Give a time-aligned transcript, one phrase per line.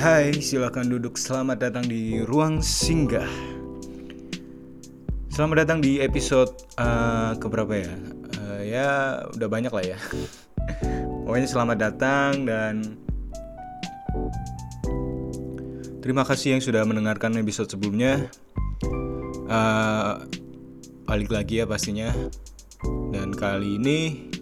[0.00, 1.20] Hai, silakan duduk.
[1.20, 3.28] Selamat datang di Ruang Singgah.
[5.28, 7.92] Selamat datang di episode uh, keberapa ya?
[8.40, 8.90] Uh, ya,
[9.36, 10.00] udah banyak lah ya.
[11.28, 12.96] Pokoknya selamat datang dan
[16.00, 18.24] terima kasih yang sudah mendengarkan episode sebelumnya.
[19.52, 20.24] Uh,
[21.04, 22.08] balik lagi ya pastinya.
[23.12, 24.32] Dan kali ini,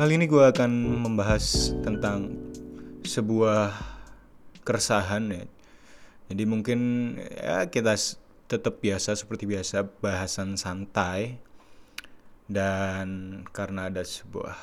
[0.00, 2.40] kali ini gue akan membahas tentang
[3.04, 3.91] sebuah
[4.62, 5.44] keresahan ya.
[6.32, 6.80] Jadi mungkin
[7.36, 7.98] ya kita
[8.48, 11.40] tetap biasa seperti biasa bahasan santai
[12.48, 14.56] dan karena ada sebuah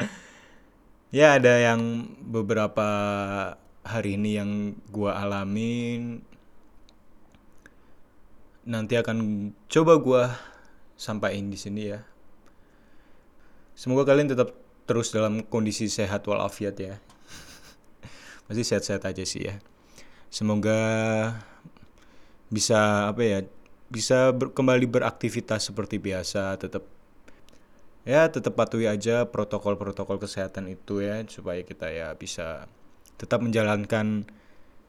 [1.16, 2.88] ya ada yang beberapa
[3.86, 4.50] hari ini yang
[4.88, 6.24] gua alamin
[8.66, 10.22] nanti akan coba gua
[10.96, 12.00] sampaikan di sini ya.
[13.76, 14.56] Semoga kalian tetap
[14.88, 16.96] terus dalam kondisi sehat walafiat ya
[18.46, 19.58] masih sehat-sehat aja sih ya.
[20.30, 20.78] Semoga
[22.50, 23.38] bisa apa ya
[23.90, 26.86] bisa ber, kembali beraktivitas seperti biasa tetap
[28.06, 32.70] ya tetap patuhi aja protokol-protokol kesehatan itu ya supaya kita ya bisa
[33.18, 34.26] tetap menjalankan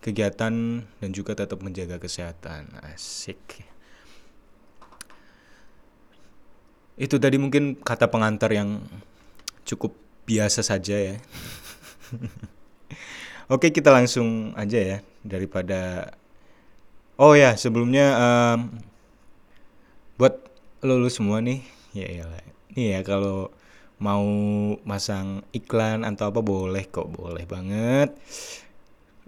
[0.01, 0.53] kegiatan
[0.85, 2.69] dan juga tetap menjaga kesehatan.
[2.85, 3.65] Asik.
[6.97, 8.85] Itu tadi mungkin kata pengantar yang
[9.67, 9.93] cukup
[10.27, 11.15] biasa saja ya
[13.47, 16.11] Oke kita langsung aja ya daripada
[17.17, 18.77] Oh ya sebelumnya um,
[20.21, 20.37] buat
[20.85, 21.65] lulus semua nih
[21.97, 22.25] ya ya
[22.77, 23.49] nih ya kalau
[23.97, 24.27] mau
[24.85, 28.13] masang iklan atau apa boleh kok boleh banget.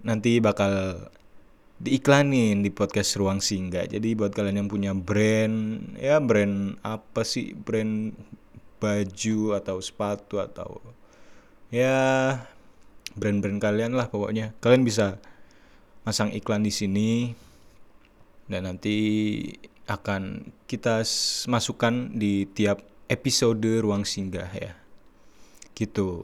[0.05, 1.07] Nanti bakal
[1.81, 3.89] diiklanin di podcast ruang singgah.
[3.89, 7.57] Jadi buat kalian yang punya brand ya brand apa sih?
[7.57, 8.13] Brand
[8.77, 10.77] baju atau sepatu atau
[11.73, 12.37] ya
[13.19, 14.55] brand-brand kalian lah pokoknya.
[14.63, 15.19] Kalian bisa
[16.07, 17.35] masang iklan di sini
[18.49, 18.95] dan nanti
[19.85, 21.05] akan kita
[21.51, 22.81] masukkan di tiap
[23.11, 24.73] episode ruang singgah ya.
[25.75, 26.23] Gitu.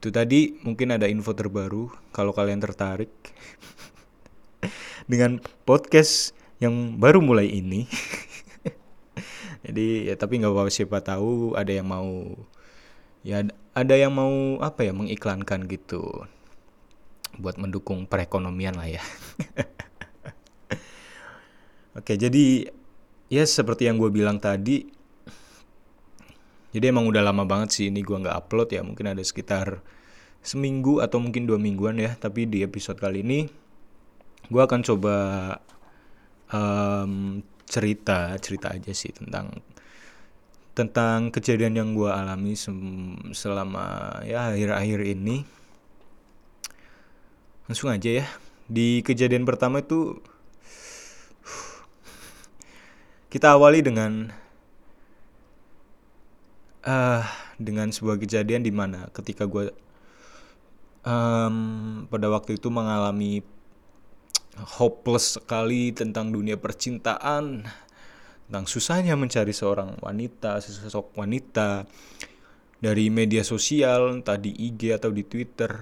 [0.00, 3.12] Itu tadi mungkin ada info terbaru kalau kalian tertarik
[5.10, 7.84] dengan podcast yang baru mulai ini.
[9.64, 12.36] Jadi ya tapi nggak apa-apa siapa tahu ada yang mau
[13.24, 13.40] ya
[13.74, 16.30] ada yang mau apa ya mengiklankan gitu
[17.34, 19.02] buat mendukung perekonomian lah ya.
[21.98, 22.70] Oke, jadi
[23.26, 24.86] ya seperti yang gue bilang tadi,
[26.70, 29.82] jadi emang udah lama banget sih ini gue nggak upload ya, mungkin ada sekitar
[30.38, 32.14] seminggu atau mungkin dua mingguan ya.
[32.14, 33.50] Tapi di episode kali ini
[34.46, 35.16] gue akan coba
[36.54, 39.58] um, cerita cerita aja sih tentang
[40.74, 42.58] tentang kejadian yang gue alami
[43.30, 45.46] selama ya akhir-akhir ini.
[47.70, 48.26] Langsung aja ya.
[48.66, 50.18] Di kejadian pertama itu
[53.30, 54.34] kita awali dengan
[56.86, 57.22] uh,
[57.58, 59.70] dengan sebuah kejadian di mana ketika gue
[61.06, 63.42] um, pada waktu itu mengalami
[64.78, 67.66] hopeless sekali tentang dunia percintaan
[68.48, 71.88] tentang susahnya mencari seorang wanita, sesosok wanita
[72.78, 75.72] dari media sosial, entah di IG atau di Twitter.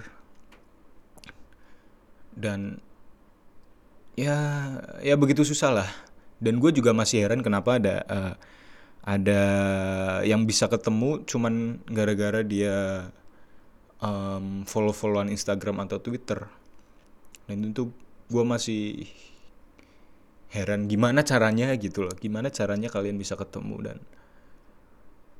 [2.33, 2.79] Dan
[4.15, 4.37] ya
[5.03, 5.89] ya begitu susah lah.
[6.39, 8.33] Dan gue juga masih heran kenapa ada uh,
[9.03, 9.41] ada
[10.23, 13.07] yang bisa ketemu cuman gara-gara dia
[13.99, 16.47] um, follow-followan Instagram atau Twitter.
[17.47, 17.91] Dan itu
[18.31, 19.07] gue masih
[20.53, 23.97] heran gimana caranya gitu loh gimana caranya kalian bisa ketemu dan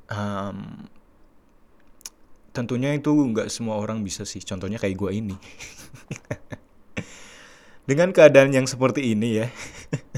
[0.09, 0.89] um,
[2.53, 5.35] tentunya itu nggak semua orang bisa sih contohnya kayak gue ini.
[7.89, 9.51] Dengan keadaan yang seperti ini ya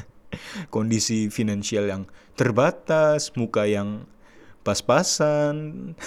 [0.76, 2.06] kondisi finansial yang
[2.38, 4.06] terbatas muka yang
[4.62, 5.98] pas-pasan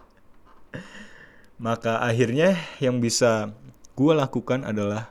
[1.66, 3.50] maka akhirnya yang bisa
[3.98, 5.10] gue lakukan adalah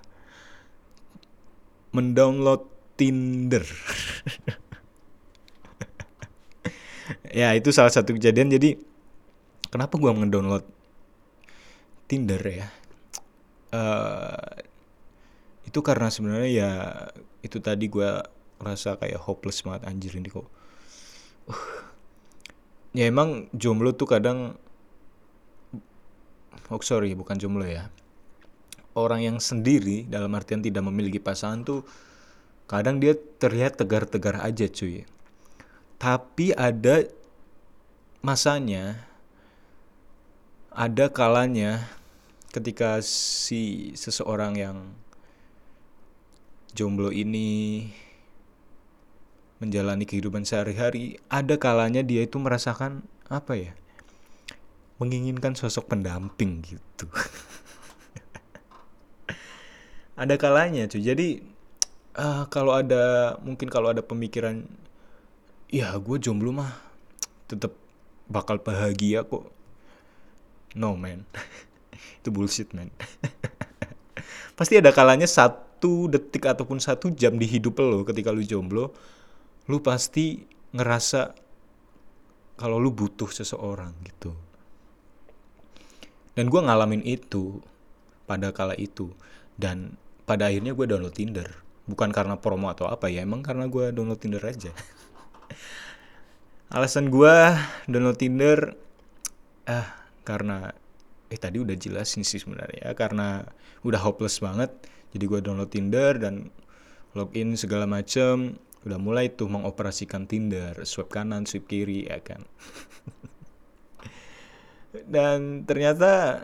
[1.92, 3.63] mendownload Tinder.
[7.40, 8.75] ya itu salah satu kejadian jadi
[9.72, 10.68] kenapa gue ngedownload
[12.12, 12.68] Tinder ya?
[13.72, 14.60] Uh,
[15.63, 16.72] itu karena sebenarnya ya
[17.40, 18.19] itu tadi gue
[18.60, 20.50] rasa kayak hopeless banget anjir ini kok.
[21.48, 21.88] Uh,
[22.92, 24.57] ya emang jomblo tuh kadang
[26.69, 27.90] oh sorry bukan jomblo ya
[28.98, 31.86] orang yang sendiri dalam artian tidak memiliki pasangan tuh
[32.69, 35.10] kadang dia terlihat tegar-tegar aja cuy.
[35.98, 37.10] Tapi ada
[38.21, 39.10] masanya
[40.69, 41.89] ada kalanya
[42.54, 44.77] ketika si seseorang yang
[46.77, 47.89] jomblo ini
[49.60, 53.74] menjalani kehidupan sehari-hari ada kalanya dia itu merasakan apa ya
[55.00, 57.07] menginginkan sosok pendamping gitu.
[60.19, 61.00] Ada kalanya cuy.
[61.00, 61.39] Jadi
[62.19, 64.68] uh, kalau ada mungkin kalau ada pemikiran
[65.71, 66.75] ya gue jomblo mah
[67.48, 67.74] tetap
[68.30, 69.48] bakal bahagia kok.
[70.77, 71.25] No man.
[72.21, 72.94] Itu bullshit man.
[74.60, 78.92] Pasti ada kalanya satu detik ataupun satu jam di hidup lo ketika lu jomblo
[79.69, 80.44] lu pasti
[80.74, 81.31] ngerasa
[82.60, 84.36] kalau lu butuh seseorang gitu.
[86.36, 87.63] Dan gue ngalamin itu
[88.27, 89.13] pada kala itu.
[89.56, 89.95] Dan
[90.27, 94.22] pada akhirnya gue download Tinder bukan karena promo atau apa ya emang karena gue download
[94.22, 94.70] Tinder aja.
[96.76, 97.36] Alasan gue
[97.90, 98.78] download Tinder
[99.66, 100.70] ah karena
[101.30, 103.50] eh tadi udah jelasin sih sebenarnya ya karena
[103.82, 104.70] udah hopeless banget.
[105.10, 106.54] Jadi gue download Tinder dan
[107.18, 112.46] login segala macem udah mulai tuh mengoperasikan Tinder swipe kanan swipe kiri ya kan.
[115.14, 116.42] Dan ternyata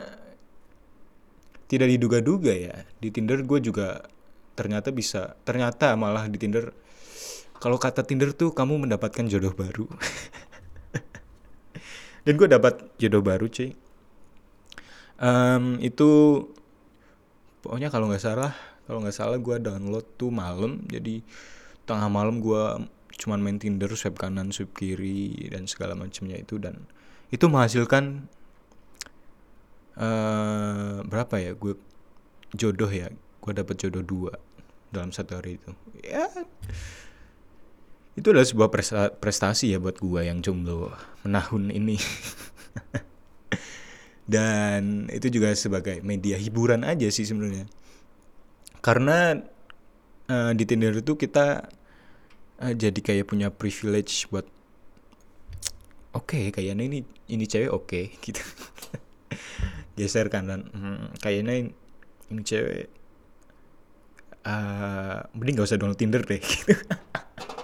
[1.66, 4.06] tidak diduga-duga ya di Tinder gue juga
[4.56, 6.72] ternyata bisa ternyata malah di Tinder
[7.60, 9.88] kalau kata Tinder tuh kamu mendapatkan jodoh baru.
[12.25, 13.72] Dan gue dapat jodoh baru cuy.
[15.16, 16.44] Um, itu
[17.63, 18.52] pokoknya kalau nggak salah
[18.86, 20.84] kalau nggak salah gue download tuh malam.
[20.86, 21.24] Jadi
[21.88, 22.86] tengah malam gue
[23.16, 26.60] cuman main Tinder swipe kanan swipe kiri dan segala macamnya itu.
[26.60, 26.84] Dan
[27.31, 28.28] itu menghasilkan
[29.96, 31.80] uh, berapa ya gue
[32.54, 33.10] jodoh ya
[33.46, 34.34] gue dapat jodoh dua
[34.90, 35.72] dalam satu hari itu.
[36.02, 36.26] Ya
[38.16, 38.70] itu adalah sebuah
[39.20, 40.96] prestasi ya buat gue yang jomblo
[41.28, 42.00] menahun ini.
[44.26, 47.68] Dan itu juga sebagai media hiburan aja sih sebenarnya.
[48.80, 49.36] Karena
[50.32, 51.68] uh, di Tinder itu kita
[52.64, 54.48] uh, jadi kayak punya privilege buat
[56.16, 58.42] oke okay, kayaknya ini ini cewek oke okay, gitu.
[60.00, 61.72] Geser kanan hmm, kayaknya ini,
[62.32, 62.88] ini cewek
[64.46, 66.40] uh, mending gak usah download Tinder deh.
[66.40, 66.74] Gitu.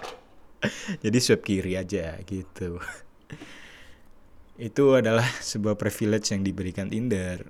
[1.04, 2.82] jadi swipe kiri aja gitu.
[4.58, 7.42] Itu adalah sebuah privilege yang diberikan Tinder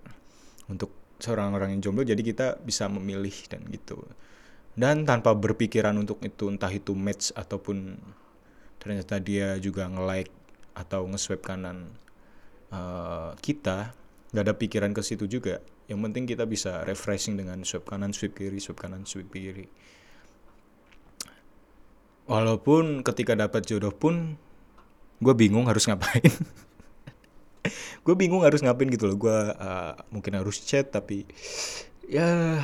[0.70, 4.00] untuk seorang orang yang jomblo jadi kita bisa memilih dan gitu.
[4.72, 8.00] Dan tanpa berpikiran untuk itu entah itu match ataupun
[8.80, 10.32] ternyata dia juga nge-like
[10.72, 11.92] atau nge-swipe kanan
[12.72, 13.92] uh, kita
[14.32, 18.38] nggak ada pikiran ke situ juga yang penting kita bisa refreshing dengan swipe kanan swipe
[18.38, 19.66] kiri swipe kanan swipe kiri.
[22.30, 24.38] Walaupun ketika dapat jodoh pun
[25.18, 26.30] gue bingung harus ngapain.
[28.02, 29.14] Gue bingung harus ngapain gitu loh.
[29.14, 31.22] Gue uh, mungkin harus chat tapi
[32.10, 32.58] ya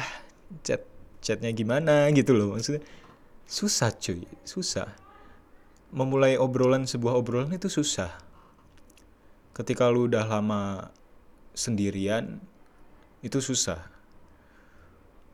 [0.67, 0.82] chat
[1.23, 2.59] chatnya gimana gitu loh.
[2.59, 2.82] Maksudnya
[3.47, 4.91] susah cuy susah.
[5.94, 8.11] Memulai obrolan sebuah obrolan itu susah.
[9.55, 10.91] Ketika lu udah lama
[11.55, 12.43] sendirian
[13.25, 13.82] itu susah.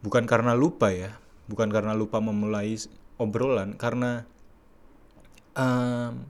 [0.05, 2.77] Bukan karena lupa ya bukan karena lupa memulai
[3.21, 4.25] obrolan karena
[5.53, 6.25] um,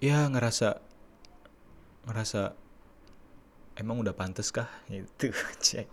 [0.00, 0.80] ya ngerasa
[2.08, 2.56] ngerasa
[3.76, 5.32] emang udah pantas kah itu
[5.64, 5.86] cek.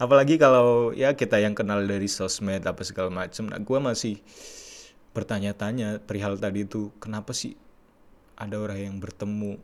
[0.00, 4.16] Apalagi kalau ya kita yang kenal dari sosmed apa segala macam nah gue masih
[5.12, 7.56] bertanya-tanya perihal tadi itu kenapa sih
[8.36, 9.56] ada orang yang bertemu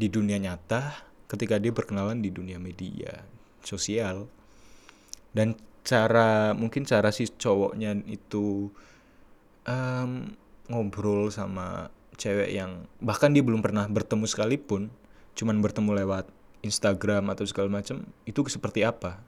[0.00, 3.22] di dunia nyata ketika dia berkenalan di dunia media
[3.62, 4.26] sosial.
[5.30, 5.54] Dan
[5.86, 8.66] cara mungkin cara si cowoknya itu
[9.64, 10.34] um,
[10.66, 14.92] ngobrol sama cewek yang bahkan dia belum pernah bertemu sekalipun
[15.38, 16.28] cuman bertemu lewat
[16.60, 19.22] Instagram atau segala macam itu seperti apa?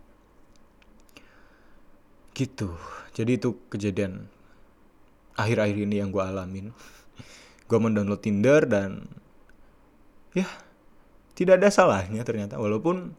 [2.35, 2.69] Gitu.
[3.15, 4.29] Jadi itu kejadian
[5.39, 6.75] akhir-akhir ini yang gue alamin.
[7.71, 9.09] Gue mendownload Tinder dan
[10.37, 10.45] ya
[11.43, 13.13] tidak ada salahnya ternyata walaupun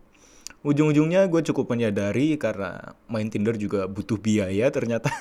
[0.63, 5.11] ujung-ujungnya gue cukup menyadari karena main Tinder juga butuh biaya ternyata.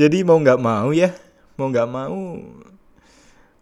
[0.00, 1.12] Jadi mau nggak mau ya
[1.56, 2.36] mau nggak mau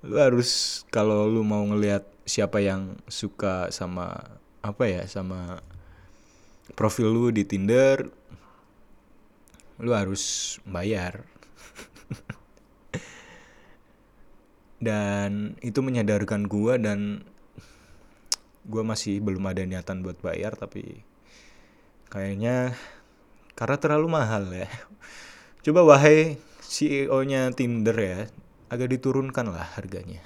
[0.04, 5.62] lu harus kalau lu mau ngelihat siapa yang suka sama apa ya sama
[6.74, 8.10] profil lu di Tinder
[9.78, 11.22] lu harus bayar
[14.82, 17.22] dan itu menyadarkan gue dan
[18.64, 21.04] gue masih belum ada niatan buat bayar tapi
[22.08, 22.72] kayaknya
[23.54, 24.70] karena terlalu mahal ya.
[25.64, 28.26] Coba wahai CEO nya Tinder ya
[28.72, 30.20] agak diturunkan lah harganya.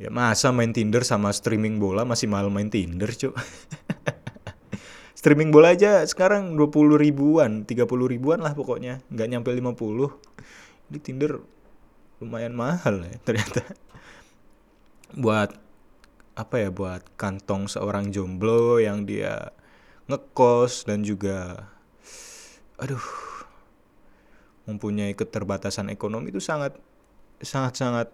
[0.00, 3.36] Ya masa main Tinder sama streaming bola masih mahal main Tinder cuy
[5.20, 9.76] streaming bola aja sekarang 20 ribuan 30 ribuan lah pokoknya nggak nyampe 50
[10.88, 11.44] di Tinder
[12.20, 13.64] lumayan mahal ya ternyata.
[15.16, 15.56] Buat
[16.36, 19.50] apa ya buat kantong seorang jomblo yang dia
[20.06, 21.68] ngekos dan juga
[22.80, 23.02] aduh
[24.64, 26.78] mempunyai keterbatasan ekonomi itu sangat
[27.42, 28.08] sangat sangat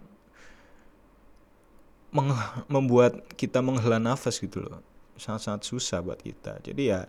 [2.71, 4.81] membuat kita menghela nafas gitu loh.
[5.21, 6.65] Sangat-sangat susah buat kita.
[6.65, 7.05] Jadi ya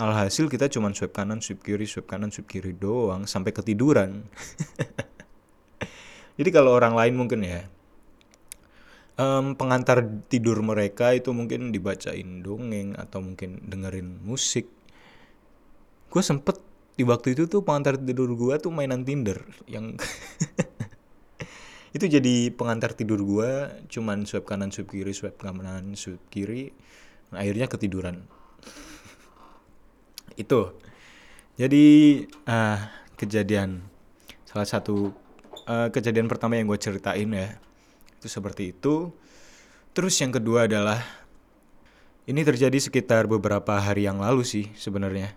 [0.00, 4.24] alhasil kita cuma swipe kanan swipe kiri swipe kanan swipe kiri doang sampai ketiduran
[6.40, 7.68] jadi kalau orang lain mungkin ya
[9.22, 14.68] um, pengantar tidur mereka itu mungkin dibacain dongeng atau mungkin dengerin musik.
[16.12, 16.60] Gue sempet
[16.92, 19.96] di waktu itu tuh pengantar tidur gue tuh mainan Tinder yang
[21.96, 23.50] itu jadi pengantar tidur gue
[23.88, 26.72] cuman swipe kanan swipe kiri swipe kanan swipe kiri
[27.32, 28.28] nah, akhirnya ketiduran.
[30.36, 30.76] Itu.
[31.56, 31.84] Jadi
[32.48, 32.80] uh,
[33.20, 33.84] kejadian
[34.48, 35.12] salah satu
[35.66, 37.58] uh, kejadian pertama yang gue ceritain ya.
[38.18, 39.10] Itu seperti itu.
[39.92, 41.02] Terus yang kedua adalah
[42.24, 45.34] ini terjadi sekitar beberapa hari yang lalu sih sebenarnya.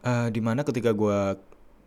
[0.00, 1.36] Uh, di mana ketika gue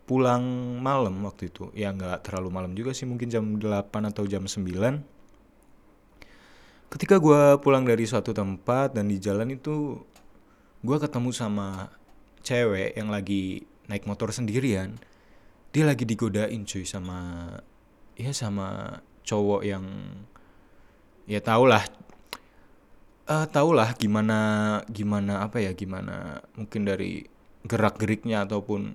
[0.04, 0.44] pulang
[0.84, 4.60] malam waktu itu ya nggak terlalu malam juga sih mungkin jam 8 atau jam 9
[6.92, 9.96] ketika gue pulang dari suatu tempat dan di jalan itu
[10.84, 11.88] gue ketemu sama
[12.44, 15.00] cewek yang lagi naik motor sendirian
[15.74, 17.50] dia lagi digodain cuy sama
[18.14, 19.84] ya sama cowok yang
[21.26, 21.82] ya tau lah
[23.26, 24.38] uh, tau lah gimana
[24.86, 27.26] gimana apa ya gimana mungkin dari
[27.66, 28.94] gerak geriknya ataupun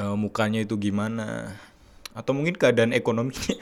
[0.00, 1.52] uh, mukanya itu gimana
[2.14, 3.58] atau mungkin keadaan ekonominya.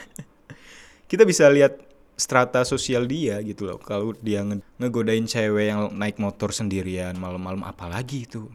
[1.11, 1.81] Kita bisa lihat
[2.21, 7.65] strata sosial dia gitu loh kalau dia nge ngegodain cewek yang naik motor sendirian malam-malam
[7.65, 8.47] apalagi itu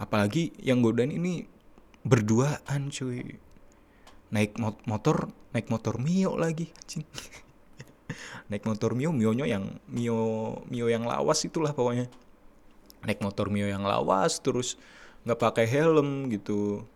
[0.00, 1.44] apalagi yang godain ini
[2.02, 3.38] berduaan cuy.
[4.32, 6.72] Naik mot motor naik motor mio lagi
[8.48, 12.08] naik motor mio mionya yang mio mio yang lawas itulah pokoknya.
[13.04, 14.78] Naik motor mio yang lawas terus
[15.24, 16.86] nggak pakai helm gitu.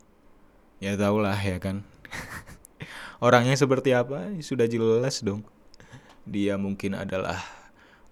[0.82, 1.86] Ya tau lah ya kan.
[3.24, 4.28] Orangnya seperti apa?
[4.44, 5.40] Sudah jelas dong.
[6.28, 7.40] Dia mungkin adalah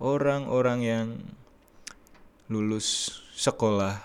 [0.01, 1.09] orang-orang yang
[2.49, 4.01] lulus sekolah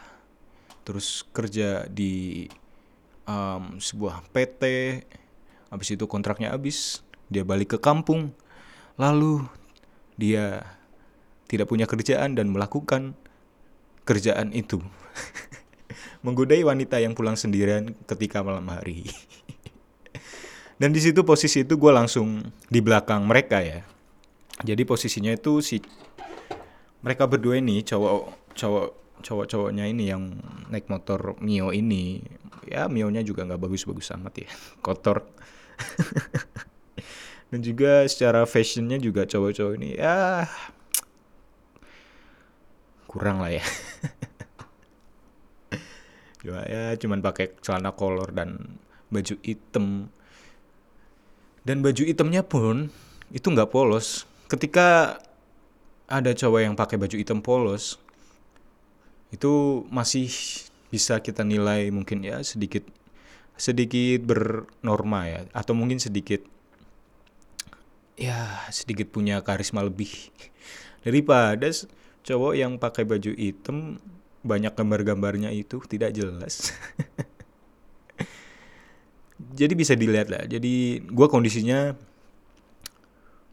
[0.87, 2.47] terus kerja di
[3.29, 4.63] um, sebuah PT
[5.69, 8.33] habis itu kontraknya habis dia balik ke kampung
[8.97, 9.45] lalu
[10.17, 10.65] dia
[11.45, 13.13] tidak punya kerjaan dan melakukan
[14.09, 14.81] kerjaan itu
[16.25, 19.07] menggodai wanita yang pulang sendirian ketika malam hari.
[20.79, 22.39] Dan di situ posisi itu gue langsung
[22.71, 23.83] di belakang mereka ya.
[24.63, 25.83] Jadi posisinya itu si
[27.03, 28.11] mereka berdua ini cowok
[28.55, 28.87] cowok
[29.19, 30.39] cowok cowoknya ini yang
[30.71, 32.23] naik motor mio ini
[32.67, 34.49] ya mio nya juga nggak bagus-bagus amat ya
[34.85, 35.25] kotor.
[37.49, 40.45] Dan juga secara fashionnya juga cowok-cowok ini ya
[43.09, 43.65] kurang lah ya.
[46.45, 48.77] Cuma ya cuman pakai celana kolor dan
[49.09, 50.13] baju hitam.
[51.65, 52.93] Dan baju hitamnya pun
[53.33, 54.29] itu nggak polos.
[54.45, 55.17] Ketika
[56.05, 57.97] ada cowok yang pakai baju hitam polos
[59.29, 60.29] itu masih
[60.89, 62.81] bisa kita nilai mungkin ya sedikit
[63.59, 66.41] sedikit bernorma ya atau mungkin sedikit
[68.17, 70.09] ya sedikit punya karisma lebih
[71.05, 71.69] daripada
[72.25, 74.01] cowok yang pakai baju hitam
[74.43, 76.69] banyak gambar-gambarnya itu tidak jelas.
[79.59, 80.43] jadi bisa dilihat lah.
[80.47, 81.95] Jadi gue kondisinya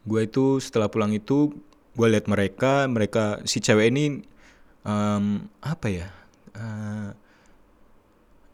[0.07, 1.51] gue itu setelah pulang itu
[1.99, 4.23] gue lihat mereka, mereka si cewek ini
[4.87, 6.09] um, apa ya
[6.55, 7.11] uh,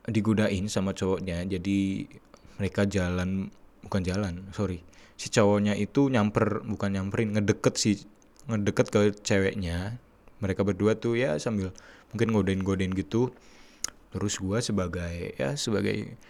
[0.08, 1.44] digudain sama cowoknya.
[1.44, 2.08] Jadi
[2.56, 3.52] mereka jalan
[3.84, 4.80] bukan jalan, sorry.
[5.20, 8.08] Si cowoknya itu nyamper bukan nyamperin ngedeket si
[8.48, 10.00] ngedeket ke ceweknya.
[10.40, 11.70] Mereka berdua tuh ya sambil
[12.10, 13.32] mungkin godain-godain gitu
[14.12, 16.20] terus gue sebagai ya sebagai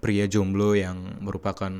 [0.00, 1.70] pria jomblo yang merupakan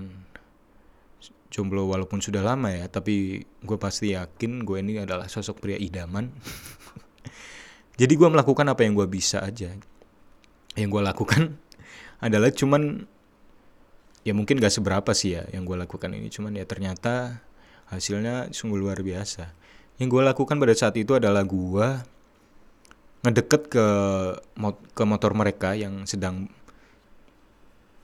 [1.48, 6.28] jomblo walaupun sudah lama ya tapi gue pasti yakin gue ini adalah sosok pria idaman
[7.98, 9.74] jadi gue melakukan apa yang gue bisa aja.
[10.78, 11.42] Yang gue lakukan
[12.26, 13.10] adalah cuman
[14.22, 16.30] ya mungkin gak seberapa sih ya yang gue lakukan ini.
[16.30, 17.42] Cuman ya ternyata
[17.90, 19.50] hasilnya sungguh luar biasa.
[19.98, 21.88] Yang gue lakukan pada saat itu adalah gue
[23.26, 23.86] ngedeket ke
[24.54, 26.46] mot ke motor mereka yang sedang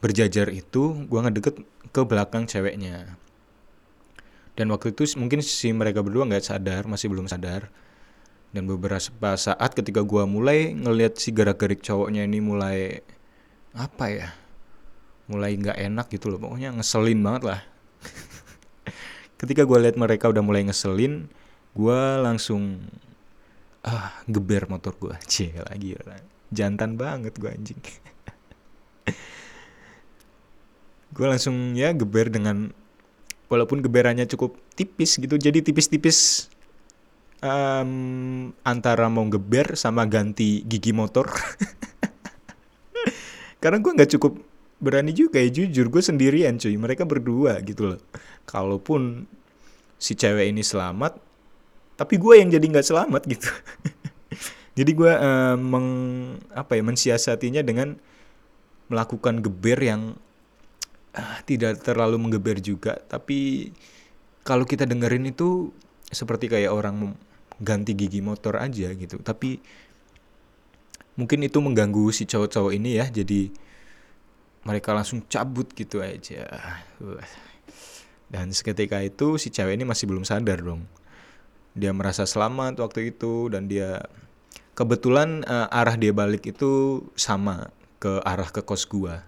[0.03, 1.63] berjajar itu gue ngedeket
[1.95, 3.15] ke belakang ceweknya.
[4.59, 7.71] Dan waktu itu mungkin si mereka berdua nggak sadar masih belum sadar
[8.55, 13.03] dan beberapa saat ketika gue mulai ngelihat si gerak-gerik cowoknya ini mulai
[13.75, 14.29] apa ya
[15.27, 16.39] mulai nggak enak gitu loh.
[16.39, 17.61] Pokoknya ngeselin banget lah.
[19.43, 21.27] Ketika gue lihat mereka udah mulai ngeselin
[21.75, 22.87] gue langsung
[23.83, 25.99] ah geber motor gue cie lagi
[26.55, 27.83] jantan banget gue anjing.
[31.15, 32.75] Gue langsung ya geber dengan
[33.47, 35.39] walaupun geberannya cukup tipis gitu.
[35.39, 36.51] Jadi tipis-tipis
[37.39, 41.29] um, antara mau geber sama ganti gigi motor.
[43.63, 44.41] Karena gue nggak cukup
[44.81, 45.93] berani juga ya jujur.
[45.93, 46.77] Gue sendirian cuy.
[46.77, 48.01] Mereka berdua gitu loh.
[48.49, 49.29] Kalaupun
[50.01, 51.17] si cewek ini selamat
[51.95, 53.51] tapi gue yang jadi nggak selamat gitu.
[54.79, 55.89] Jadi gue uh, meng
[56.51, 57.95] apa ya mensiasatinya dengan
[58.91, 60.19] melakukan geber yang
[61.15, 62.99] uh, tidak terlalu menggeber juga.
[63.07, 63.71] Tapi
[64.43, 65.71] kalau kita dengerin itu
[66.11, 67.15] seperti kayak orang
[67.63, 69.21] ganti gigi motor aja gitu.
[69.23, 69.59] Tapi
[71.15, 73.07] mungkin itu mengganggu si cowok-cowok ini ya.
[73.11, 73.51] Jadi
[74.65, 76.49] mereka langsung cabut gitu aja.
[78.33, 80.89] Dan seketika itu si cewek ini masih belum sadar dong.
[81.75, 84.07] Dia merasa selamat waktu itu dan dia
[84.75, 87.71] kebetulan uh, arah dia balik itu sama
[88.03, 89.23] ke arah ke kos gua.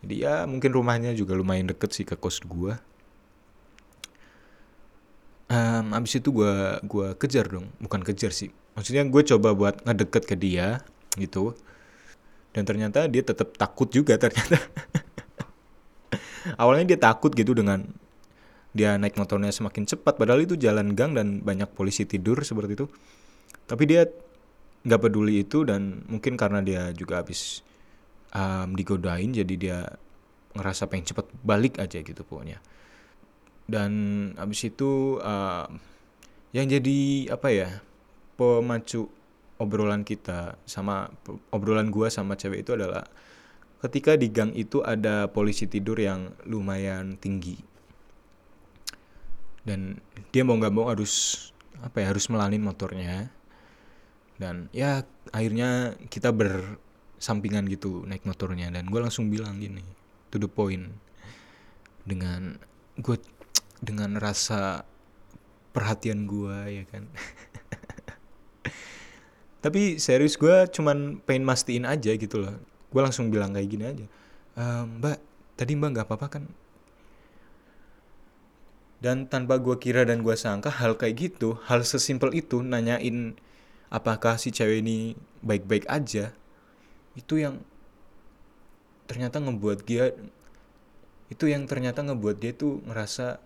[0.00, 2.80] Jadi ya mungkin rumahnya juga lumayan deket sih ke kos gua
[5.50, 7.68] um, abis itu gua gua kejar dong.
[7.82, 8.54] Bukan kejar sih.
[8.78, 10.80] Maksudnya gue coba buat ngedeket ke dia
[11.18, 11.52] gitu.
[12.54, 14.56] Dan ternyata dia tetap takut juga ternyata.
[16.60, 17.84] Awalnya dia takut gitu dengan
[18.70, 20.16] dia naik motornya semakin cepat.
[20.16, 22.86] Padahal itu jalan gang dan banyak polisi tidur seperti itu.
[23.66, 24.06] Tapi dia
[24.80, 27.60] nggak peduli itu dan mungkin karena dia juga habis
[28.32, 29.78] um, digodain jadi dia
[30.56, 32.58] ngerasa pengen cepet balik aja gitu pokoknya
[33.70, 33.92] dan
[34.34, 35.70] habis itu uh,
[36.50, 37.68] yang jadi apa ya
[38.34, 39.06] pemacu
[39.62, 41.14] obrolan kita sama
[41.54, 43.06] obrolan gua sama cewek itu adalah
[43.80, 47.56] ketika di gang itu ada polisi tidur yang lumayan tinggi.
[49.64, 50.00] Dan
[50.32, 51.48] dia mau nggak mau harus
[51.80, 53.32] apa ya harus melanin motornya.
[54.40, 58.72] Dan ya akhirnya kita bersampingan gitu naik motornya.
[58.72, 59.84] Dan gue langsung bilang gini
[60.32, 60.92] to the point.
[62.04, 62.56] Dengan
[63.00, 63.16] gue
[63.80, 64.84] dengan rasa
[65.72, 67.04] perhatian gue ya kan?
[69.64, 72.56] Tapi serius gue cuman pengen mastiin aja gitu loh.
[72.92, 74.06] Gue langsung bilang kayak gini aja
[74.56, 75.18] e, mbak
[75.56, 76.44] tadi mbak nggak apa-apa kan?
[79.00, 83.32] Dan tanpa gue kira dan gue sangka hal kayak gitu hal sesimpel itu nanyain
[83.88, 86.36] apakah si cewek ini baik-baik aja
[87.16, 87.64] itu yang
[89.08, 90.14] ternyata ngebuat dia
[91.32, 93.40] itu yang ternyata ngebuat dia tuh ngerasa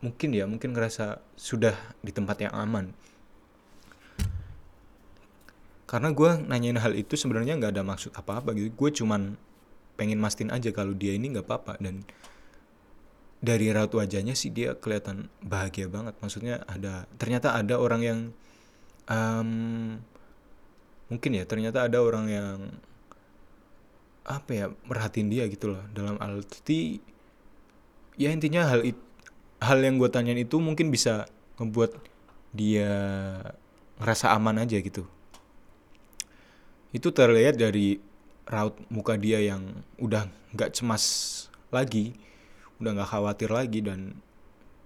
[0.00, 2.92] mungkin ya mungkin ngerasa sudah di tempat yang aman.
[5.84, 8.70] Karena gue nanyain hal itu sebenarnya nggak ada maksud apa-apa gitu.
[8.72, 9.34] Gue cuman
[9.98, 11.82] pengen mastiin aja kalau dia ini nggak apa-apa.
[11.82, 12.06] Dan
[13.42, 16.14] dari raut wajahnya sih dia kelihatan bahagia banget.
[16.22, 18.18] Maksudnya ada ternyata ada orang yang
[19.10, 19.98] um,
[21.10, 22.58] mungkin ya ternyata ada orang yang
[24.22, 25.82] apa ya merhatiin dia gitu loh.
[25.90, 27.02] Dalam arti
[28.14, 29.09] ya intinya hal it,
[29.60, 31.28] hal yang gue tanyain itu mungkin bisa
[31.60, 31.96] membuat
[32.50, 32.90] dia
[34.00, 35.04] ngerasa aman aja gitu.
[36.90, 38.00] Itu terlihat dari
[38.50, 42.18] raut muka dia yang udah nggak cemas lagi
[42.82, 44.18] udah nggak khawatir lagi dan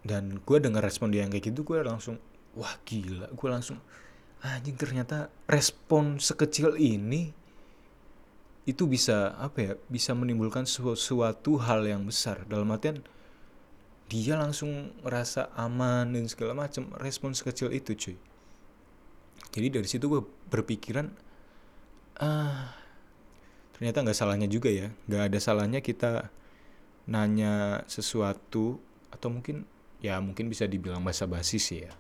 [0.04, 2.20] dan gue dengar respon dia yang kayak gitu gue langsung
[2.58, 3.30] wah gila.
[3.32, 3.80] Gue langsung
[4.44, 7.32] anjing ternyata respon sekecil ini
[8.68, 12.44] itu bisa apa ya bisa menimbulkan suatu hal yang besar.
[12.44, 13.00] Dalam artian
[14.14, 18.16] dia langsung merasa aman dan segala macam respon sekecil itu cuy.
[19.50, 20.22] Jadi dari situ gue
[20.54, 21.10] berpikiran
[22.22, 22.70] ah
[23.74, 24.94] ternyata nggak salahnya juga ya.
[25.10, 26.30] Nggak ada salahnya kita
[27.10, 28.78] nanya sesuatu
[29.10, 29.66] atau mungkin
[29.98, 31.92] ya mungkin bisa dibilang basa-basi sih ya.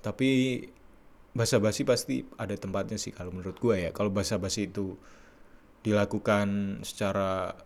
[0.00, 0.64] Tapi
[1.36, 3.90] basa-basi pasti ada tempatnya sih kalau menurut gue ya.
[3.92, 4.96] Kalau basa-basi itu
[5.84, 7.60] dilakukan secara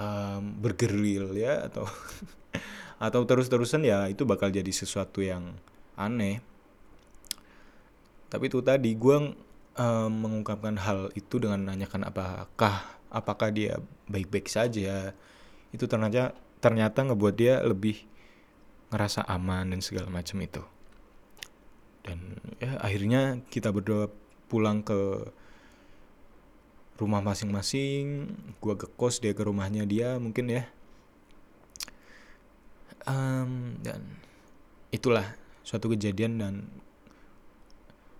[0.00, 1.84] um, bergeril ya atau
[3.06, 5.52] atau terus-terusan ya itu bakal jadi sesuatu yang
[5.94, 6.40] aneh.
[8.32, 9.36] Tapi itu tadi gue
[9.76, 12.74] um, mengungkapkan hal itu dengan menanyakan apakah
[13.12, 13.76] apakah dia
[14.08, 15.12] baik-baik saja.
[15.70, 18.04] Itu ternyata ternyata ngebuat dia lebih
[18.90, 20.62] ngerasa aman dan segala macam itu.
[22.00, 24.08] Dan ya akhirnya kita berdua
[24.48, 25.30] pulang ke
[27.00, 28.28] rumah masing-masing
[28.60, 30.68] gua ke kos dia ke rumahnya dia mungkin ya.
[33.08, 33.48] Uh,
[34.92, 35.24] itulah
[35.64, 36.54] suatu kejadian dan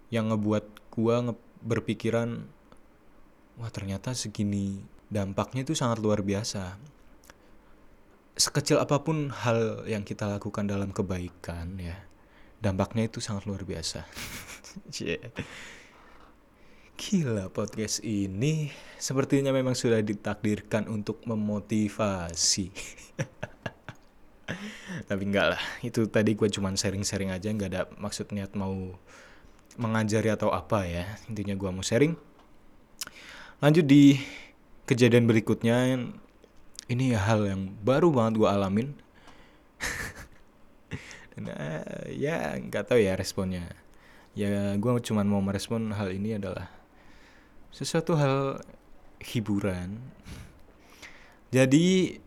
[0.09, 2.49] yang ngebuat gue nge berpikiran
[3.61, 4.81] wah ternyata segini
[5.13, 6.81] dampaknya itu sangat luar biasa.
[8.41, 12.01] Sekecil apa pun hal yang kita lakukan dalam kebaikan ya
[12.61, 14.05] dampaknya itu sangat luar biasa.
[15.03, 15.35] Yeah.
[17.01, 18.69] Gila podcast ini
[19.01, 22.69] sepertinya memang sudah ditakdirkan untuk memotivasi.
[25.09, 29.01] Tapi enggak lah, itu tadi gue cuman sharing-sharing aja, nggak ada maksud niat mau
[29.81, 31.09] mengajari atau apa ya.
[31.25, 32.13] Intinya gue mau sharing.
[33.65, 34.21] Lanjut di
[34.85, 36.05] kejadian berikutnya,
[36.93, 38.89] ini hal yang baru banget gue alamin.
[41.41, 43.65] Uh, ya nggak tahu ya responnya.
[44.37, 46.69] Ya gue cuman mau merespon hal ini adalah
[47.71, 48.61] sesuatu hal
[49.23, 49.99] hiburan.
[51.51, 52.19] Jadi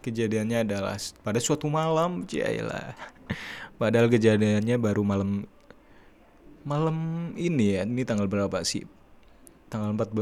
[0.00, 2.96] kejadiannya adalah pada suatu malam, jailah.
[3.80, 5.44] Padahal kejadiannya baru malam
[6.64, 6.96] malam
[7.36, 7.84] ini ya.
[7.84, 8.88] Ini tanggal berapa sih?
[9.68, 10.12] Tanggal 14.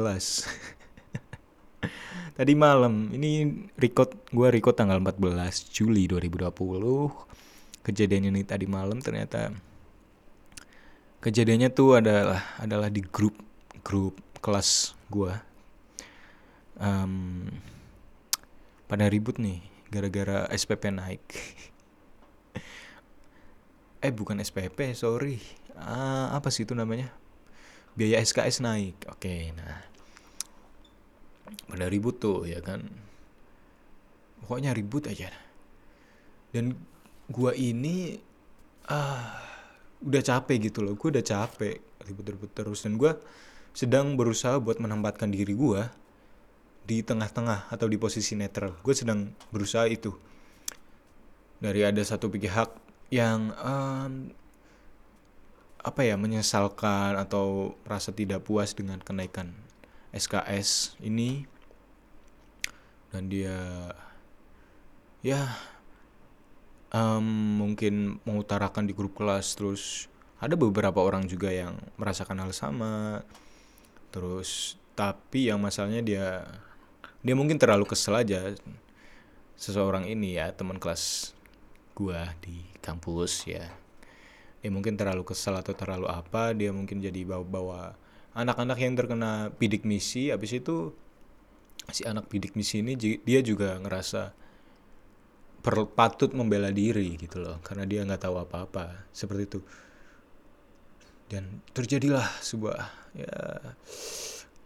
[2.38, 3.14] Tadi malam.
[3.14, 3.30] Ini
[3.78, 6.50] record gua record tanggal 14 Juli 2020.
[7.84, 9.52] Kejadiannya ini tadi malam ternyata
[11.20, 13.36] kejadiannya tuh adalah adalah di grup
[13.84, 15.32] grup kelas gue
[16.76, 17.48] um,
[18.84, 21.24] pada ribut nih gara-gara SPP naik.
[24.04, 25.40] Eh bukan SPP sorry.
[25.80, 27.08] Uh, apa sih itu namanya?
[27.96, 29.08] Biaya SKS naik.
[29.08, 29.80] Oke nah.
[31.64, 32.84] Pada ribut tuh ya kan?
[34.44, 35.32] Pokoknya ribut aja.
[36.52, 36.76] Dan
[37.32, 38.20] gua ini
[38.92, 39.40] ah
[40.04, 41.00] udah capek gitu loh.
[41.00, 42.84] Gue udah capek ribut-ribut terus.
[42.84, 43.08] Dan gue
[43.74, 45.82] sedang berusaha buat menempatkan diri gue
[46.86, 48.78] di tengah-tengah atau di posisi netral.
[48.86, 50.14] Gue sedang berusaha itu.
[51.58, 52.70] Dari ada satu pihak
[53.10, 54.30] yang um,
[55.84, 59.52] apa ya menyesalkan atau merasa tidak puas dengan kenaikan
[60.16, 61.44] SKS ini
[63.12, 63.92] dan dia
[65.20, 65.52] ya
[66.88, 70.08] um, mungkin mengutarakan di grup kelas terus
[70.40, 73.20] ada beberapa orang juga yang merasakan hal sama
[74.14, 76.26] terus tapi yang masalahnya dia
[77.26, 78.54] dia mungkin terlalu kesel aja
[79.58, 81.34] seseorang ini ya teman kelas
[81.94, 83.70] gua di kampus ya.
[84.60, 87.94] Dia mungkin terlalu kesel atau terlalu apa dia mungkin jadi bawa-bawa
[88.34, 90.28] anak-anak yang terkena bidik misi.
[90.28, 90.92] Habis itu
[91.90, 94.34] si anak bidik misi ini dia juga ngerasa
[95.96, 99.08] patut membela diri gitu loh karena dia nggak tahu apa-apa.
[99.16, 99.58] Seperti itu
[101.34, 102.78] dan terjadilah sebuah
[103.18, 103.74] ya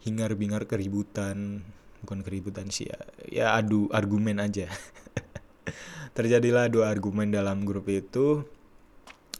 [0.04, 1.64] hingar bingar keributan
[2.04, 4.68] bukan keributan sih ya ya adu argumen aja.
[6.16, 8.44] Terjadilah dua argumen dalam grup itu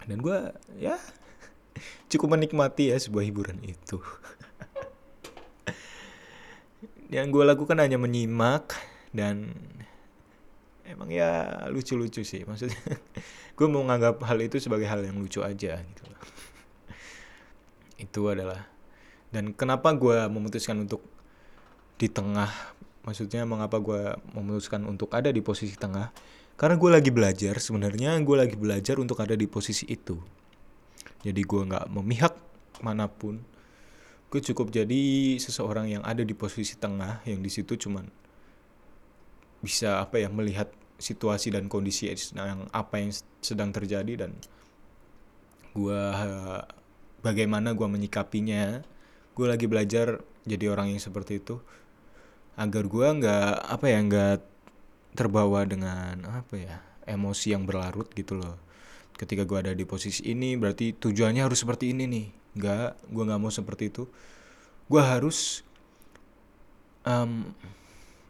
[0.09, 0.39] dan gue
[0.81, 0.97] ya
[2.09, 4.01] cukup menikmati ya sebuah hiburan itu.
[7.15, 8.73] Yang gue lakukan hanya menyimak
[9.13, 9.53] dan
[10.89, 12.77] emang ya lucu-lucu sih maksudnya.
[13.59, 16.05] Gue mau menganggap hal itu sebagai hal yang lucu aja gitu
[17.99, 18.65] itu adalah.
[19.29, 21.05] Dan kenapa gue memutuskan untuk
[22.01, 22.49] di tengah?
[23.05, 26.15] Maksudnya mengapa gue memutuskan untuk ada di posisi tengah?
[26.59, 30.19] Karena gue lagi belajar sebenarnya gue lagi belajar untuk ada di posisi itu.
[31.23, 32.35] Jadi gue nggak memihak
[32.83, 33.43] mana pun.
[34.29, 38.11] Gue cukup jadi seseorang yang ada di posisi tengah yang di situ cuman
[39.59, 44.35] bisa apa ya melihat situasi dan kondisi yang apa yang sedang terjadi dan
[45.75, 46.03] gue
[47.23, 48.83] bagaimana gue menyikapinya.
[49.35, 51.63] Gue lagi belajar jadi orang yang seperti itu.
[52.59, 54.39] Agar gue nggak apa ya nggak
[55.15, 56.77] terbawa dengan apa ya
[57.07, 58.59] emosi yang berlarut gitu loh.
[59.19, 62.27] Ketika gue ada di posisi ini berarti tujuannya harus seperti ini nih.
[62.59, 64.11] Nggak gue nggak mau seperti itu.
[64.91, 65.63] Gue harus
[67.07, 67.55] um,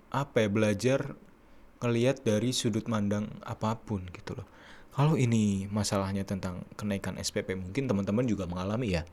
[0.09, 1.01] apa ya belajar
[1.79, 4.49] ngelihat dari sudut mandang apa pun gitu loh
[4.99, 9.07] kalau ini masalahnya tentang kenaikan SPP mungkin teman-teman juga mengalami ya.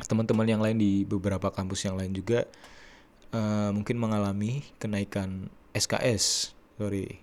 [0.00, 2.48] Teman-teman yang lain di beberapa kampus yang lain juga
[3.36, 7.20] uh, mungkin mengalami kenaikan SKS, sorry,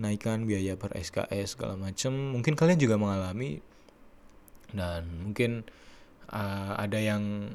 [0.00, 2.40] kenaikan biaya per SKS segala macam.
[2.40, 3.60] Mungkin kalian juga mengalami
[4.72, 5.68] dan mungkin
[6.32, 7.52] uh, ada yang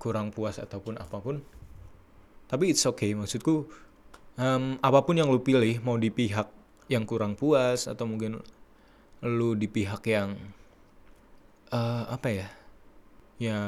[0.00, 1.44] kurang puas ataupun apa pun.
[2.48, 3.68] Tapi it's okay, maksudku
[4.40, 6.48] um, apa pun yang lu pilih, mau di pihak
[6.88, 8.40] yang kurang puas atau mungkin
[9.24, 10.36] lu di pihak yang
[11.72, 12.48] uh, apa ya?
[13.36, 13.58] Ya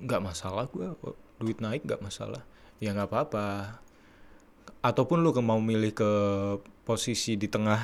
[0.00, 0.88] nggak masalah gue
[1.40, 2.42] duit naik nggak masalah.
[2.82, 3.78] Ya nggak apa-apa.
[4.82, 6.12] Ataupun lu mau milih ke
[6.82, 7.82] posisi di tengah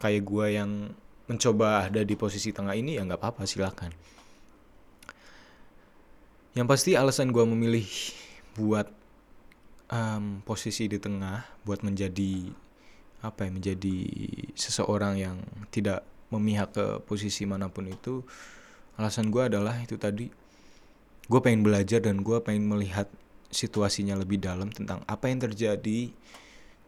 [0.00, 0.70] kayak gue yang
[1.24, 3.92] mencoba ada di posisi tengah ini ya nggak apa-apa silakan.
[6.54, 7.88] Yang pasti alasan gue memilih
[8.54, 8.86] buat
[9.90, 12.52] um, posisi di tengah buat menjadi
[13.24, 13.98] apa ya menjadi
[14.52, 15.36] seseorang yang
[15.72, 18.26] tidak memihak ke posisi mana pun itu
[18.98, 20.30] alasan gue adalah itu tadi.
[21.24, 23.08] Gue pengen belajar dan gue pengen melihat
[23.48, 26.12] situasinya lebih dalam tentang apa yang terjadi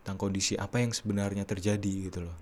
[0.03, 2.37] tentang kondisi apa yang sebenarnya terjadi gitu loh.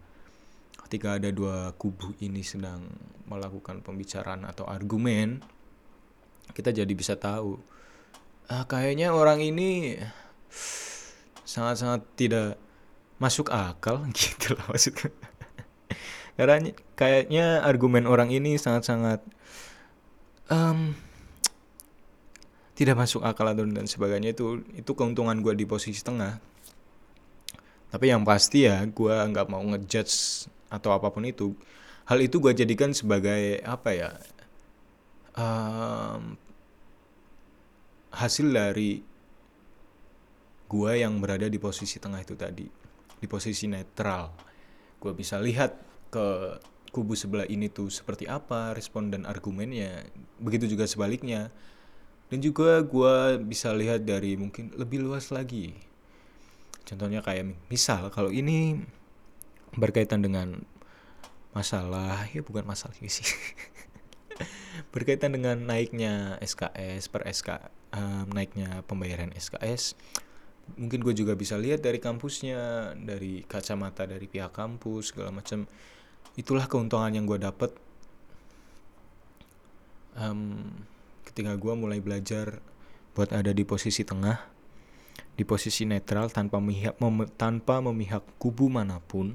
[0.85, 2.85] Ketika ada dua kubu ini sedang
[3.25, 5.41] melakukan pembicaraan atau argumen
[6.53, 7.57] kita jadi bisa tahu
[8.53, 9.97] ah, kayaknya orang ini
[11.49, 12.61] sangat-sangat tidak
[13.17, 15.09] masuk akal gitu loh maksudnya
[16.35, 19.23] karena kayaknya argumen orang ini sangat-sangat
[20.51, 20.99] um,
[22.75, 24.35] tidak masuk akal dan sebagainya.
[24.35, 26.43] Itu itu keuntungan gue di posisi tengah.
[27.95, 31.55] Tapi yang pasti ya gue nggak mau ngejudge atau apa pun itu.
[32.11, 34.11] Hal itu gue jadikan sebagai apa ya
[35.39, 36.35] um,
[38.11, 39.01] hasil dari
[40.67, 42.67] gue yang berada di posisi tengah itu tadi.
[43.23, 44.35] Di posisi netral.
[44.99, 45.84] Gue bisa lihat
[46.15, 46.27] ke
[46.95, 50.07] kubu sebelah ini tuh seperti apa respon dan argumennya
[50.39, 51.51] begitu juga sebaliknya.
[52.31, 55.75] Dan juga gue bisa lihat dari mungkin lebih luas lagi.
[56.87, 58.79] Contohnya kayak misal kalau ini
[59.75, 60.63] berkaitan dengan
[61.51, 63.27] masalah ya bukan masalah sih.
[64.95, 69.95] Berkaitan dengan naiknya SKS per SK um, naiknya pembayaran SKS
[70.75, 75.69] mungkin gue juga bisa lihat dari kampusnya dari kacamata dari pihak kampus segala macam
[76.35, 77.71] itulah keuntungan yang gue dapet.
[80.15, 80.71] Um,
[81.27, 82.63] ketika gue mulai belajar
[83.19, 84.55] buat ada di posisi tengah
[85.35, 89.35] di posisi netral tanpa memihak mem, tanpa memihak kubu mana pun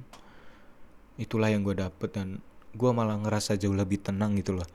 [1.19, 2.39] itulah yang gue dapet dan
[2.71, 4.67] gue malah ngerasa jauh lebih tenang gitu loh.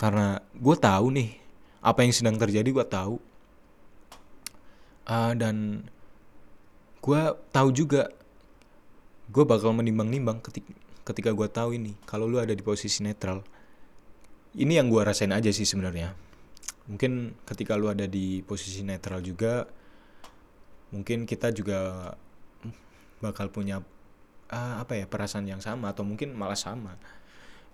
[0.00, 1.36] Karena gue tahu nih
[1.84, 3.16] apa yang sedang terjadi gue tahu.
[5.02, 5.84] Uh, dan
[7.04, 8.08] gue tahu juga
[9.28, 13.42] gue bakal menimbang-nimbang ketika ketika gue tahu ini kalau lu ada di posisi netral
[14.52, 16.12] ini yang gue rasain aja sih sebenarnya.
[16.84, 19.64] Mungkin ketika lu ada di posisi netral juga
[20.92, 22.12] mungkin kita juga
[23.24, 23.80] bakal punya
[24.52, 27.00] uh, apa ya perasaan yang sama atau mungkin malah sama.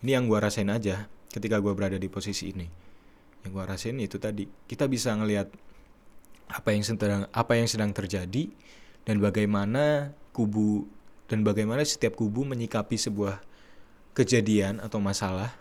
[0.06, 2.68] Ini yang gue rasain aja ketika gue berada di posisi ini.
[3.42, 5.50] Yang gue rasain itu tadi kita bisa ngelihat
[6.48, 8.48] apa yang sedang apa yang sedang terjadi
[9.02, 10.86] dan bagaimana kubu
[11.28, 13.44] dan bagaimana setiap kubu menyikapi sebuah
[14.16, 15.52] kejadian atau masalah?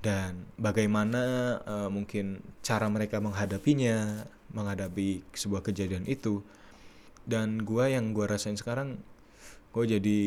[0.00, 4.24] Dan bagaimana uh, mungkin cara mereka menghadapinya
[4.56, 6.40] menghadapi sebuah kejadian itu?
[7.28, 9.00] Dan gue yang gue rasain sekarang
[9.72, 10.20] gue jadi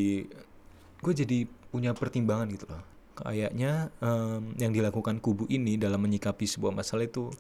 [1.01, 2.85] gue jadi punya pertimbangan gitu loh.
[3.17, 7.33] Kayaknya um, yang dilakukan kubu ini dalam menyikapi sebuah masalah itu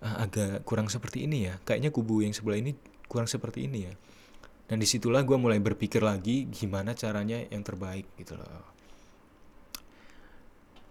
[0.00, 1.60] uh, agak kurang seperti ini ya.
[1.64, 2.72] Kayaknya kubu yang sebelah ini
[3.04, 3.94] kurang seperti ini ya
[4.66, 8.66] dan di situlah gue mulai berpikir lagi gimana caranya yang terbaik gitu loh.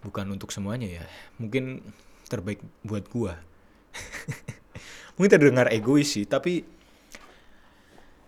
[0.00, 1.04] Bukan untuk semuanya ya
[1.36, 1.84] mungkin
[2.26, 3.36] terbaik buat gua.
[5.16, 6.60] Mungkin terdengar egois sih tapi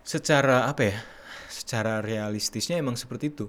[0.01, 0.97] secara apa ya
[1.49, 3.45] secara realistisnya emang seperti itu.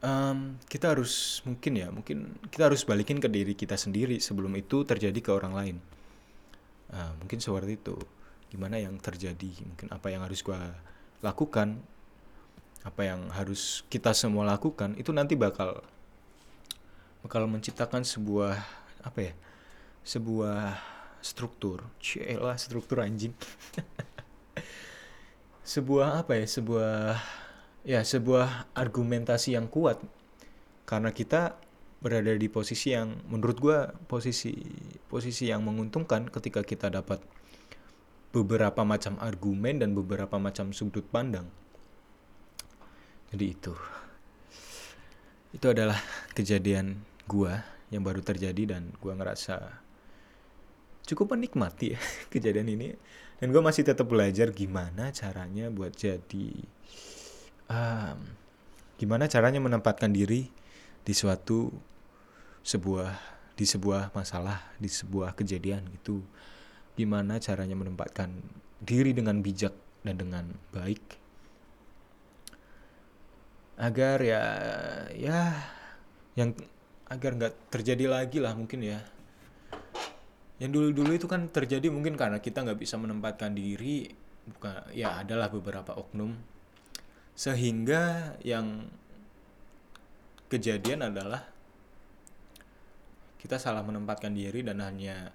[0.00, 4.84] Um, kita harus mungkin ya mungkin kita harus balikin ke diri kita sendiri sebelum itu
[4.84, 5.76] terjadi ke orang lain.
[6.92, 7.96] Uh, mungkin seperti itu
[8.50, 10.74] gimana yang terjadi mungkin apa yang harus gua
[11.22, 11.78] lakukan
[12.82, 15.84] apa yang harus kita semua lakukan itu nanti bakal
[17.22, 18.56] bakal menciptakan sebuah
[19.04, 19.32] apa ya
[20.04, 20.76] sebuah
[21.20, 21.84] struktur.
[22.00, 23.36] Cila struktur anjing.
[25.70, 27.20] Sebuah apa ya sebuah
[27.86, 30.02] ya sebuah argumentasi yang kuat.
[30.88, 31.54] Karena kita
[32.00, 34.56] berada di posisi yang menurut gue posisi
[35.06, 37.20] posisi yang menguntungkan ketika kita dapat
[38.30, 41.46] beberapa macam argumen dan beberapa macam sudut pandang.
[43.30, 43.74] Jadi itu.
[45.50, 45.98] Itu adalah
[46.34, 49.82] kejadian gua yang baru terjadi dan gua ngerasa
[51.10, 52.00] cukup menikmati ya
[52.32, 52.88] kejadian ini.
[53.40, 56.60] Dan gue masih tetap belajar gimana caranya buat jadi
[57.72, 58.18] um,
[59.00, 60.52] gimana caranya menempatkan diri
[61.00, 61.72] di suatu
[62.60, 63.16] sebuah
[63.56, 66.20] di sebuah masalah di sebuah kejadian gitu
[66.94, 68.30] gimana caranya menempatkan
[68.80, 69.72] diri dengan bijak
[70.02, 71.20] dan dengan baik?
[73.80, 74.42] Agar ya
[75.16, 75.56] ya
[76.36, 76.52] yang
[77.10, 79.00] agar nggak terjadi lagi lah mungkin ya.
[80.60, 84.12] Yang dulu-dulu itu kan terjadi mungkin karena kita nggak bisa menempatkan diri
[84.46, 86.36] bukan ya adalah beberapa oknum.
[87.32, 88.84] Sehingga yang
[90.52, 91.46] kejadian adalah
[93.40, 95.32] kita salah menempatkan diri dan hanya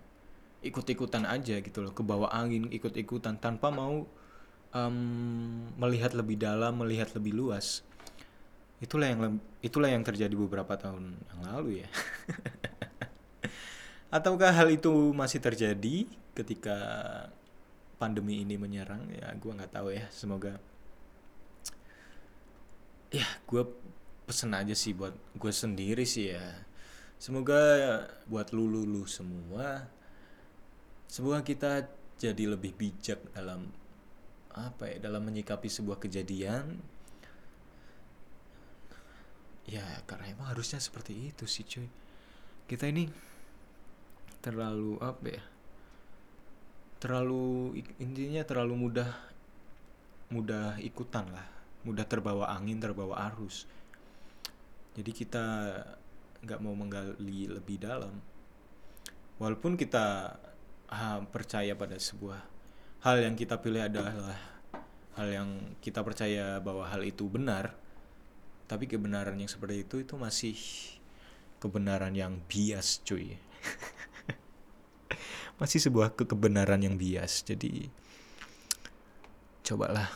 [0.65, 4.09] ikut-ikutan aja gitu loh ke bawah angin ikut-ikutan tanpa mau
[4.73, 4.97] um,
[5.77, 7.85] melihat lebih dalam melihat lebih luas.
[8.83, 11.89] Itulah yang itulah yang terjadi beberapa tahun yang lalu ya.
[14.17, 16.77] Ataukah hal itu masih terjadi ketika
[17.95, 19.07] pandemi ini menyerang?
[19.13, 20.05] Ya gue nggak tahu ya.
[20.11, 20.59] Semoga
[23.13, 23.63] ya gue
[24.27, 26.43] pesen aja sih buat gue sendiri sih ya.
[27.15, 27.55] Semoga
[28.27, 29.87] buat lu lu, semua
[31.05, 33.67] semoga kita jadi lebih bijak dalam
[34.55, 36.79] apa ya dalam menyikapi sebuah kejadian.
[39.65, 41.89] Ya karena emang harusnya seperti itu sih cuy.
[42.69, 43.09] Kita ini
[44.39, 45.43] terlalu apa ya
[47.01, 49.09] terlalu intinya terlalu mudah
[50.31, 51.45] mudah ikutan lah.
[51.85, 53.69] Mudah terbawa angin terbawa arus.
[54.95, 55.45] Jadi kita
[56.45, 58.15] nggak mau menggali lebih dalam.
[59.35, 60.31] Walaupun kita
[60.89, 62.41] ah, percaya pada sebuah
[63.05, 64.37] hal yang kita pilih adalah
[65.15, 67.77] hal yang kita percaya bahwa hal itu benar
[68.65, 70.57] tapi kebenaran yang seperti itu itu masih
[71.61, 73.37] kebenaran yang bias cuy.
[75.61, 77.41] Masih sebuah ke kebenaran yang bias.
[77.47, 77.89] Jadi
[79.65, 80.11] cobalah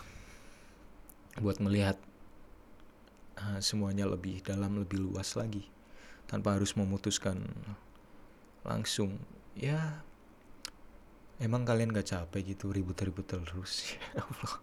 [1.39, 1.95] buat melihat
[3.39, 5.63] uh, semuanya lebih dalam lebih luas lagi
[6.27, 7.47] tanpa harus memutuskan
[8.67, 9.15] langsung.
[9.55, 10.03] Ya
[11.39, 13.83] emang kalian gak capek gitu ribut-ribut terus?
[14.13, 14.53] Ya Allah.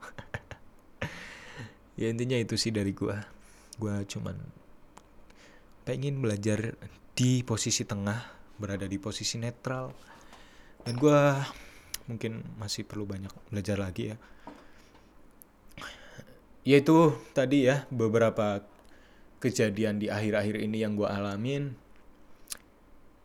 [1.96, 3.24] Ya intinya itu sih dari gua.
[3.80, 4.36] Gua cuman
[5.88, 6.76] pengen belajar
[7.16, 8.20] di posisi tengah
[8.60, 9.96] berada di posisi netral.
[10.84, 11.40] Dan gua
[12.04, 14.16] mungkin masih perlu banyak belajar lagi ya.
[16.68, 18.60] Yaitu tadi ya beberapa
[19.40, 21.72] kejadian di akhir-akhir ini yang gue alamin.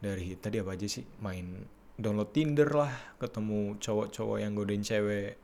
[0.01, 1.05] Dari tadi apa aja sih?
[1.19, 1.65] Main
[2.01, 5.37] download Tinder lah ketemu cowok-cowok yang godain cewek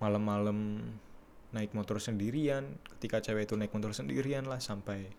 [0.00, 0.80] malam-malam
[1.52, 2.80] naik motor sendirian.
[2.96, 5.12] Ketika cewek itu naik motor sendirian lah sampai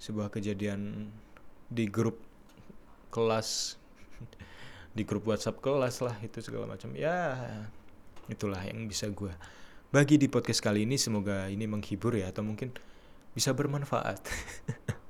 [0.00, 1.12] sebuah kejadian
[1.68, 2.18] di grup
[3.12, 3.76] kelas.
[4.92, 6.92] Di grup WhatsApp kelas lah itu segala macam.
[6.92, 7.40] Ya
[8.28, 9.32] itulah yang bisa gue
[9.88, 11.00] bagi di podcast kali ini.
[11.00, 12.76] Semoga ini menghibur ya atau mungkin
[13.32, 14.20] bisa bermanfaat.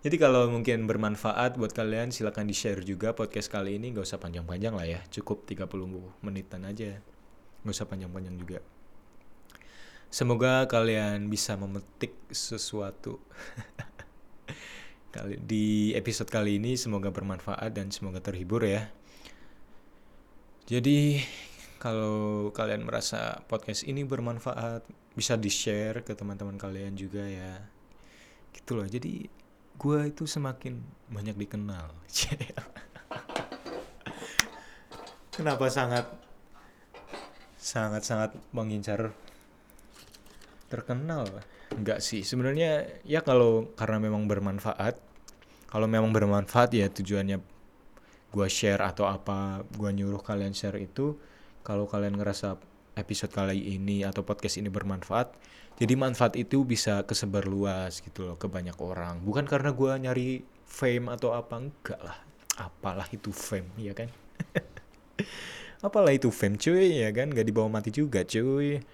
[0.00, 4.16] Jadi kalau mungkin bermanfaat buat kalian silahkan di share juga podcast kali ini gak usah
[4.16, 5.68] panjang-panjang lah ya cukup 30
[6.24, 7.04] menitan aja
[7.60, 8.64] gak usah panjang-panjang juga.
[10.08, 13.20] Semoga kalian bisa memetik sesuatu
[15.14, 18.88] kali di episode kali ini semoga bermanfaat dan semoga terhibur ya.
[20.64, 21.20] Jadi
[21.76, 27.68] kalau kalian merasa podcast ini bermanfaat, bisa di-share ke teman-teman kalian juga ya.
[28.54, 28.86] Gitu loh.
[28.86, 29.39] Jadi
[29.80, 30.76] gue itu semakin
[31.08, 31.88] banyak dikenal.
[35.34, 36.04] Kenapa sangat
[37.56, 39.16] sangat sangat mengincar
[40.68, 41.24] terkenal?
[41.72, 42.20] Enggak sih.
[42.20, 45.00] Sebenarnya ya kalau karena memang bermanfaat,
[45.72, 47.40] kalau memang bermanfaat ya tujuannya
[48.30, 51.16] gue share atau apa, gue nyuruh kalian share itu
[51.64, 52.60] kalau kalian ngerasa
[53.00, 55.32] episode kali ini atau podcast ini bermanfaat
[55.80, 59.24] jadi manfaat itu bisa kesebar luas gitu loh ke banyak orang.
[59.24, 60.28] Bukan karena gue nyari
[60.68, 62.20] fame atau apa enggak lah.
[62.60, 64.12] Apalah itu fame ya kan?
[65.86, 67.32] Apalah itu fame cuy ya kan?
[67.32, 68.84] Gak dibawa mati juga cuy.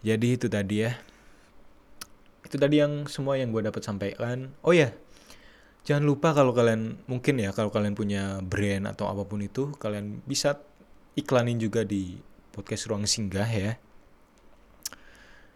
[0.00, 0.96] Jadi itu tadi ya.
[2.40, 4.48] Itu tadi yang semua yang gue dapat sampaikan.
[4.64, 4.96] Oh ya
[5.84, 10.20] jangan lupa kalau kalian mungkin ya kalau kalian punya brand atau apa pun itu kalian
[10.28, 10.60] bisa
[11.16, 12.20] iklanin juga di
[12.60, 13.80] podcast ruang singgah ya.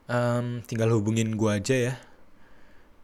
[0.09, 1.95] Um, tinggal hubungin gue aja ya.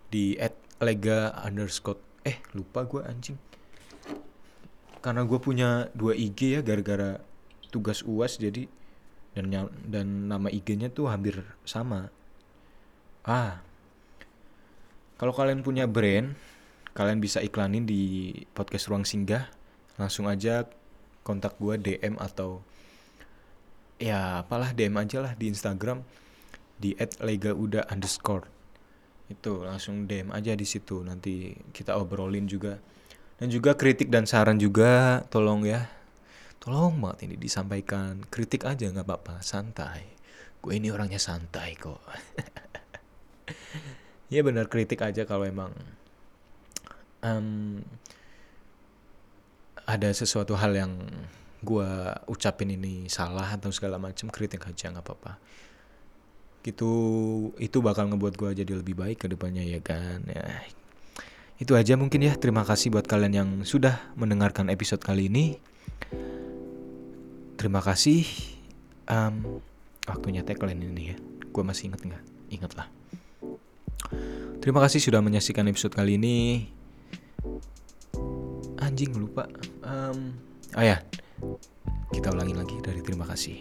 [0.08, 3.36] Di at lega underscore eh lupa gue anjing.
[5.04, 7.20] Karena gue punya dua IG ya gara-gara
[7.68, 8.64] tugas uas jadi
[9.36, 12.08] dan dan nama IG-nya tuh hampir sama.
[13.28, 13.60] Ah
[15.20, 16.32] kalau kalian punya brand
[16.96, 19.52] kalian bisa iklanin di podcast ruang singgah.
[20.00, 20.64] Langsung aja
[21.20, 22.64] kontak gue DM atau
[24.00, 26.00] ya apalah DM aja lah di Instagram
[26.80, 28.48] di @legauda underscore.
[29.28, 32.80] Itu langsung DM aja di situ nanti kita obrolin juga.
[33.36, 35.86] Dan juga kritik dan saran juga tolong ya.
[36.60, 38.24] Tolong banget ini disampaikan.
[38.28, 39.40] Kritik aja nggak apa-apa.
[39.40, 40.16] Santai.
[40.60, 42.00] Gue ini orangnya santai kok.
[44.30, 45.74] Ya benar kritik aja kalau emang
[47.18, 47.82] um,
[49.90, 51.02] ada sesuatu hal yang
[51.60, 51.90] gue
[52.26, 55.32] ucapin ini salah atau segala macam kritik aja nggak apa-apa.
[56.60, 56.90] Gitu
[57.56, 60.24] itu bakal ngebuat gue jadi lebih baik ke depannya ya kan?
[60.28, 60.64] Ya
[61.60, 62.36] itu aja mungkin ya.
[62.36, 65.60] Terima kasih buat kalian yang sudah mendengarkan episode kali ini.
[67.60, 68.24] Terima kasih.
[69.10, 69.60] Um,
[70.08, 71.16] waktunya tagline ini ya.
[71.52, 72.24] Gue masih inget nggak?
[72.50, 72.88] Inget lah
[74.60, 76.68] terima kasih sudah menyaksikan episode kali ini.
[78.80, 79.48] Anjing lupa.
[79.80, 80.36] Um,
[80.76, 81.00] oh ya
[82.10, 83.58] kita ulangi lagi dari terima kasih.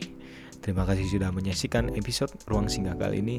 [0.59, 3.37] Terima kasih sudah menyaksikan episode Ruang Singgah kali ini.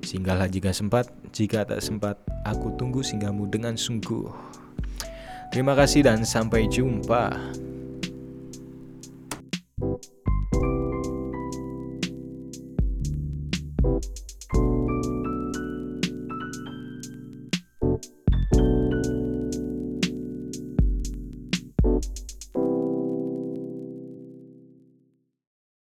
[0.00, 4.32] Singgahlah jika sempat, jika tak sempat, aku tunggu singgahmu dengan sungguh.
[5.52, 7.32] Terima kasih dan sampai jumpa.
[9.80, 10.19] thank you